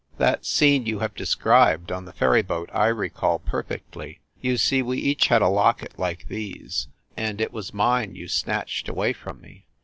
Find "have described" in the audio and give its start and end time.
0.97-1.91